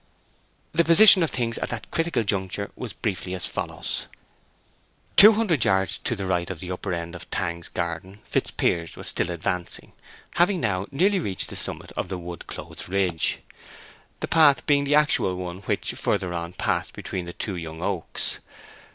[0.73, 4.07] The position of things at that critical juncture was briefly as follows.
[5.15, 9.07] Two hundred yards to the right of the upper end of Tangs's garden Fitzpiers was
[9.07, 9.93] still advancing,
[10.37, 13.41] having now nearly reached the summit of the wood clothed ridge,
[14.21, 18.39] the path being the actual one which further on passed between the two young oaks.